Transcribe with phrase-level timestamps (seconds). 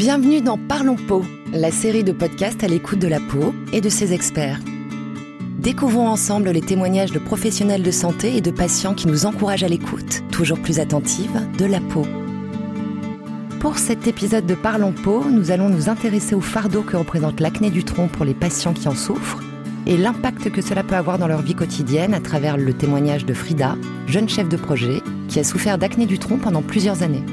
[0.00, 3.90] Bienvenue dans Parlons Peau, la série de podcasts à l'écoute de la peau et de
[3.90, 4.58] ses experts.
[5.58, 9.68] Découvrons ensemble les témoignages de professionnels de santé et de patients qui nous encouragent à
[9.68, 12.06] l'écoute, toujours plus attentive, de la peau.
[13.60, 17.68] Pour cet épisode de Parlons Peau, nous allons nous intéresser au fardeau que représente l'acné
[17.68, 19.42] du tronc pour les patients qui en souffrent
[19.86, 23.34] et l'impact que cela peut avoir dans leur vie quotidienne à travers le témoignage de
[23.34, 23.76] Frida,
[24.06, 27.26] jeune chef de projet, qui a souffert d'acné du tronc pendant plusieurs années.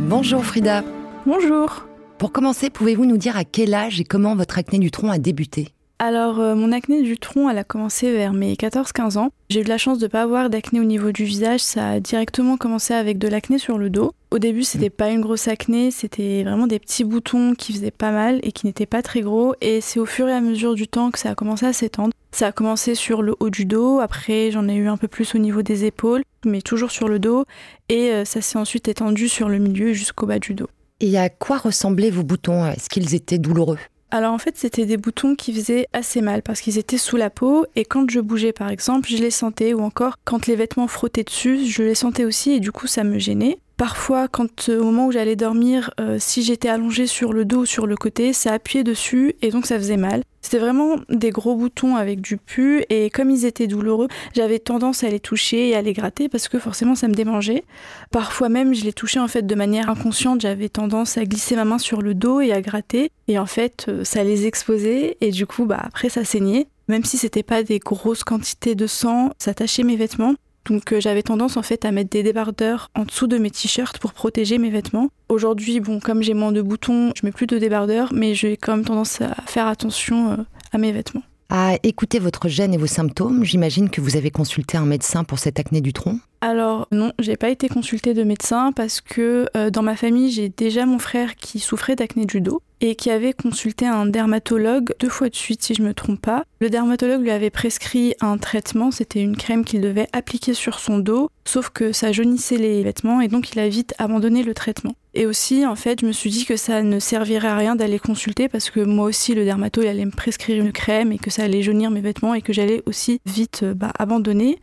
[0.00, 0.82] Bonjour Frida.
[1.24, 1.86] Bonjour.
[2.18, 5.18] Pour commencer, pouvez-vous nous dire à quel âge et comment votre acné du tronc a
[5.18, 5.68] débuté?
[6.00, 9.30] Alors, euh, mon acné du tronc, elle a commencé vers mes 14-15 ans.
[9.48, 11.60] J'ai eu de la chance de ne pas avoir d'acné au niveau du visage.
[11.60, 14.10] Ça a directement commencé avec de l'acné sur le dos.
[14.32, 18.10] Au début, c'était pas une grosse acné, c'était vraiment des petits boutons qui faisaient pas
[18.10, 19.54] mal et qui n'étaient pas très gros.
[19.60, 22.12] Et c'est au fur et à mesure du temps que ça a commencé à s'étendre.
[22.32, 25.36] Ça a commencé sur le haut du dos, après j'en ai eu un peu plus
[25.36, 27.44] au niveau des épaules, mais toujours sur le dos.
[27.88, 30.68] Et euh, ça s'est ensuite étendu sur le milieu jusqu'au bas du dos.
[31.04, 32.64] Et à quoi ressemblaient vos boutons?
[32.64, 33.78] Est-ce qu'ils étaient douloureux?
[34.12, 37.28] Alors en fait, c'était des boutons qui faisaient assez mal parce qu'ils étaient sous la
[37.28, 40.86] peau et quand je bougeais par exemple, je les sentais ou encore quand les vêtements
[40.86, 43.58] frottaient dessus, je les sentais aussi et du coup ça me gênait.
[43.82, 47.62] Parfois, quand euh, au moment où j'allais dormir, euh, si j'étais allongée sur le dos
[47.62, 50.22] ou sur le côté, ça appuyait dessus et donc ça faisait mal.
[50.40, 55.02] C'était vraiment des gros boutons avec du pu et comme ils étaient douloureux, j'avais tendance
[55.02, 57.64] à les toucher et à les gratter parce que forcément ça me démangeait.
[58.12, 61.64] Parfois même, je les touchais en fait de manière inconsciente, j'avais tendance à glisser ma
[61.64, 65.32] main sur le dos et à gratter et en fait euh, ça les exposait et
[65.32, 66.68] du coup bah après ça saignait.
[66.86, 70.36] Même si c'était pas des grosses quantités de sang, ça tachait mes vêtements.
[70.68, 73.98] Donc euh, j'avais tendance en fait à mettre des débardeurs en dessous de mes t-shirts
[73.98, 75.08] pour protéger mes vêtements.
[75.28, 78.76] Aujourd'hui, bon, comme j'ai moins de boutons, je mets plus de débardeurs, mais j'ai quand
[78.76, 80.36] même tendance à faire attention euh,
[80.72, 81.22] à mes vêtements.
[81.54, 85.38] À écouter votre gène et vos symptômes, j'imagine que vous avez consulté un médecin pour
[85.38, 86.18] cette acné du tronc?
[86.40, 90.48] Alors non, j'ai pas été consultée de médecin parce que euh, dans ma famille, j'ai
[90.48, 95.08] déjà mon frère qui souffrait d'acné du dos et qui avait consulté un dermatologue deux
[95.08, 96.44] fois de suite si je me trompe pas.
[96.60, 100.98] Le dermatologue lui avait prescrit un traitement, c'était une crème qu'il devait appliquer sur son
[100.98, 104.94] dos, sauf que ça jaunissait les vêtements et donc il a vite abandonné le traitement.
[105.14, 107.98] Et aussi, en fait, je me suis dit que ça ne servirait à rien d'aller
[107.98, 111.30] consulter parce que moi aussi, le dermato, il allait me prescrire une crème et que
[111.30, 114.58] ça allait jaunir mes vêtements et que j'allais aussi vite euh, bah, abandonner.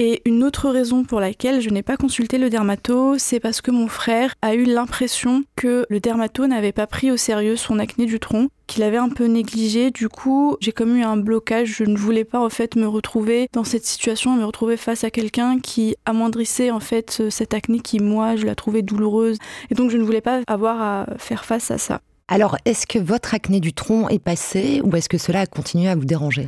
[0.00, 3.72] Et une autre raison pour laquelle je n'ai pas consulté le dermato, c'est parce que
[3.72, 8.06] mon frère a eu l'impression que le dermato n'avait pas pris au sérieux son acné
[8.06, 9.90] du tronc, qu'il avait un peu négligé.
[9.90, 11.74] Du coup, j'ai comme eu un blocage.
[11.78, 15.10] Je ne voulais pas en fait me retrouver dans cette situation, me retrouver face à
[15.10, 19.38] quelqu'un qui amoindrissait en fait cette acné qui moi je la trouvais douloureuse.
[19.70, 22.00] Et donc je ne voulais pas avoir à faire face à ça.
[22.28, 25.88] Alors, est-ce que votre acné du tronc est passé ou est-ce que cela a continué
[25.88, 26.46] à vous déranger?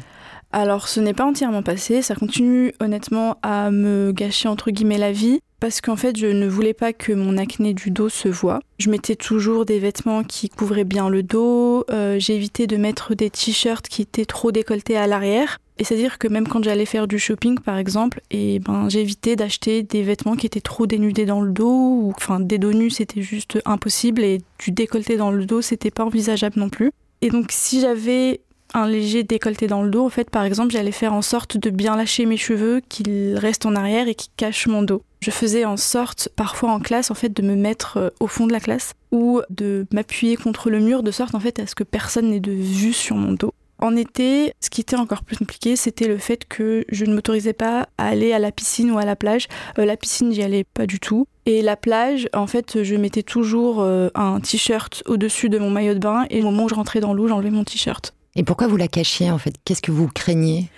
[0.53, 5.13] Alors ce n'est pas entièrement passé, ça continue honnêtement à me gâcher entre guillemets la
[5.13, 8.61] vie parce qu'en fait je ne voulais pas que mon acné du dos se voit.
[8.79, 13.31] Je mettais toujours des vêtements qui couvraient bien le dos, euh, j'évitais de mettre des
[13.31, 15.59] t-shirts qui étaient trop décolletés à l'arrière.
[15.79, 19.83] Et c'est-à-dire que même quand j'allais faire du shopping, par exemple, et ben j'évitais d'acheter
[19.83, 23.23] des vêtements qui étaient trop dénudés dans le dos, ou enfin des dos nus c'était
[23.23, 26.91] juste impossible, et du décolleté dans le dos c'était pas envisageable non plus.
[27.23, 28.41] Et donc si j'avais
[28.75, 31.71] un léger décolleté dans le dos, en fait, par exemple, j'allais faire en sorte de
[31.71, 35.03] bien lâcher mes cheveux, qu'ils restent en arrière et qu'ils cachent mon dos.
[35.21, 38.47] Je faisais en sorte, parfois en classe, en fait, de me mettre euh, au fond
[38.47, 41.75] de la classe ou de m'appuyer contre le mur de sorte, en fait, à ce
[41.75, 43.53] que personne n'ait de vue sur mon dos.
[43.81, 47.53] En été, ce qui était encore plus compliqué, c'était le fait que je ne m'autorisais
[47.53, 49.47] pas à aller à la piscine ou à la plage.
[49.79, 51.27] Euh, la piscine, j'y allais pas du tout.
[51.45, 55.95] Et la plage, en fait, je mettais toujours euh, un t-shirt au-dessus de mon maillot
[55.95, 58.15] de bain et au moment où je rentrais dans l'eau, j'enlevais mon t-shirt.
[58.37, 59.55] Et pourquoi vous la cachiez en fait?
[59.65, 60.71] Qu'est-ce que vous craignez?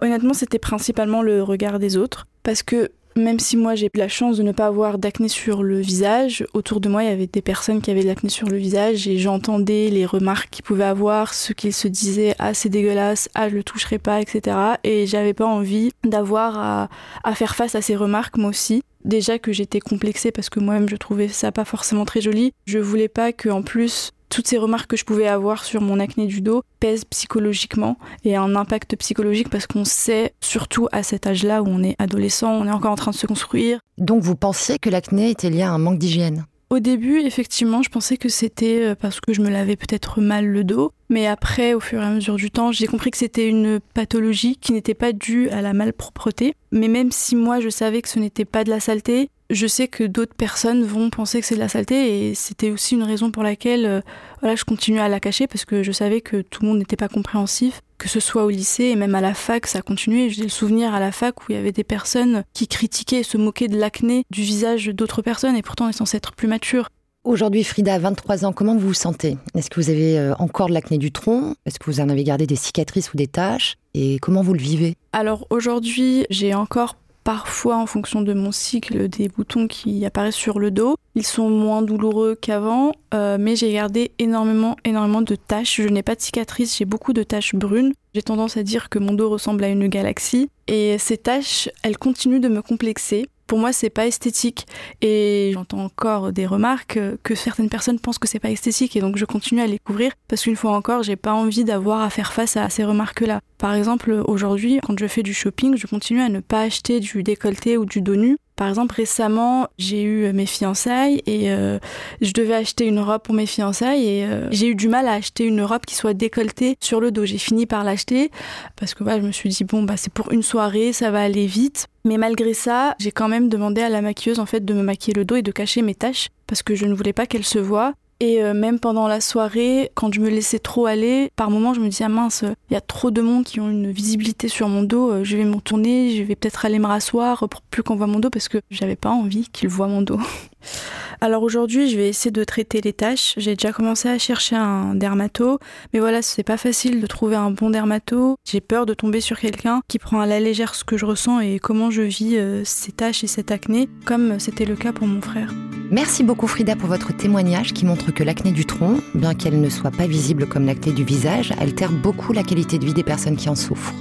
[0.00, 2.26] Honnêtement, c'était principalement le regard des autres.
[2.42, 5.62] Parce que même si moi j'ai eu la chance de ne pas avoir d'acné sur
[5.62, 8.48] le visage, autour de moi il y avait des personnes qui avaient de l'acné sur
[8.48, 12.68] le visage et j'entendais les remarques qu'ils pouvaient avoir, ce qu'ils se disaient ah c'est
[12.68, 14.56] dégueulasse, ah je le toucherai pas, etc.
[14.84, 16.88] Et j'avais pas envie d'avoir
[17.24, 18.82] à, faire face à ces remarques moi aussi.
[19.04, 22.52] Déjà que j'étais complexée parce que moi-même je trouvais ça pas forcément très joli.
[22.66, 26.00] Je voulais pas que en plus toutes ces remarques que je pouvais avoir sur mon
[26.00, 31.26] acné du dos pèsent psychologiquement et un impact psychologique parce qu'on sait, surtout à cet
[31.26, 33.80] âge-là où on est adolescent, on est encore en train de se construire.
[33.96, 36.46] Donc vous pensiez que l'acné était lié à un manque d'hygiène?
[36.70, 40.46] Au début, effectivement, je pensais que c'était euh, parce que je me lavais peut-être mal
[40.46, 40.92] le dos.
[41.08, 44.56] Mais après, au fur et à mesure du temps, j'ai compris que c'était une pathologie
[44.56, 46.54] qui n'était pas due à la malpropreté.
[46.70, 49.88] Mais même si moi, je savais que ce n'était pas de la saleté, je sais
[49.88, 53.30] que d'autres personnes vont penser que c'est de la saleté et c'était aussi une raison
[53.30, 54.00] pour laquelle euh,
[54.40, 56.96] voilà, je continuais à la cacher parce que je savais que tout le monde n'était
[56.96, 60.28] pas compréhensif, que ce soit au lycée et même à la fac, ça continuait.
[60.28, 63.24] J'ai le souvenir à la fac où il y avait des personnes qui critiquaient et
[63.24, 66.48] se moquaient de l'acné du visage d'autres personnes et pourtant on est censé être plus
[66.48, 66.88] mature.
[67.24, 69.36] Aujourd'hui, Frida, 23 ans, comment vous vous sentez?
[69.54, 71.54] Est-ce que vous avez euh, encore de l'acné du tronc?
[71.66, 73.76] Est-ce que vous en avez gardé des cicatrices ou des taches?
[73.92, 74.94] Et comment vous le vivez?
[75.12, 76.96] Alors aujourd'hui, j'ai encore
[77.28, 80.96] parfois en fonction de mon cycle des boutons qui apparaissent sur le dos.
[81.14, 85.82] Ils sont moins douloureux qu'avant, euh, mais j'ai gardé énormément, énormément de taches.
[85.82, 87.92] Je n'ai pas de cicatrices, j'ai beaucoup de taches brunes.
[88.14, 90.48] J'ai tendance à dire que mon dos ressemble à une galaxie.
[90.68, 94.66] Et ces taches, elles continuent de me complexer pour moi c'est pas esthétique
[95.00, 99.16] et j'entends encore des remarques que certaines personnes pensent que c'est pas esthétique et donc
[99.16, 102.32] je continue à les couvrir parce qu'une fois encore j'ai pas envie d'avoir à faire
[102.32, 103.40] face à ces remarques là.
[103.56, 107.22] Par exemple aujourd'hui quand je fais du shopping je continue à ne pas acheter du
[107.22, 111.78] décolleté ou du dos nu par exemple, récemment, j'ai eu mes fiançailles et euh,
[112.20, 115.12] je devais acheter une robe pour mes fiançailles et euh, j'ai eu du mal à
[115.12, 117.24] acheter une robe qui soit décolletée sur le dos.
[117.24, 118.32] J'ai fini par l'acheter
[118.74, 121.46] parce que je me suis dit bon bah c'est pour une soirée, ça va aller
[121.46, 121.86] vite.
[122.04, 125.14] Mais malgré ça, j'ai quand même demandé à la maquilleuse en fait de me maquiller
[125.14, 127.60] le dos et de cacher mes taches parce que je ne voulais pas qu'elles se
[127.60, 127.94] voient.
[128.20, 131.80] Et euh, même pendant la soirée, quand je me laissais trop aller, par moments je
[131.80, 134.68] me disais ah mince, il y a trop de monde qui ont une visibilité sur
[134.68, 137.84] mon dos, euh, je vais m'en tourner, je vais peut-être aller me rasseoir pour plus
[137.84, 140.18] qu'on voit mon dos parce que j'avais pas envie qu'ils voient mon dos.
[141.20, 143.34] Alors aujourd'hui, je vais essayer de traiter les tâches.
[143.36, 145.58] J'ai déjà commencé à chercher un dermato,
[145.92, 148.36] mais voilà, c'est pas facile de trouver un bon dermato.
[148.44, 151.40] J'ai peur de tomber sur quelqu'un qui prend à la légère ce que je ressens
[151.40, 155.06] et comment je vis euh, ces tâches et cette acné, comme c'était le cas pour
[155.06, 155.52] mon frère.
[155.90, 159.70] Merci beaucoup Frida pour votre témoignage qui montre que l'acné du tronc, bien qu'elle ne
[159.70, 163.36] soit pas visible comme l'acné du visage, altère beaucoup la qualité de vie des personnes
[163.36, 163.94] qui en souffrent.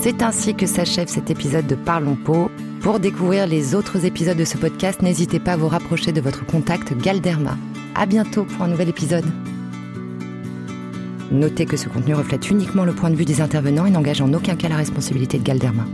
[0.00, 2.50] C'est ainsi que s'achève cet épisode de Parlons Peau.
[2.80, 6.44] Pour découvrir les autres épisodes de ce podcast, n'hésitez pas à vous rapprocher de votre
[6.44, 7.56] contact Galderma.
[7.94, 9.24] À bientôt pour un nouvel épisode.
[11.30, 14.32] Notez que ce contenu reflète uniquement le point de vue des intervenants et n'engage en
[14.34, 15.84] aucun cas la responsabilité de Galderma.